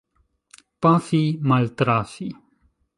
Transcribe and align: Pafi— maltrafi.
Pafi— 0.85 1.21
maltrafi. 1.49 2.29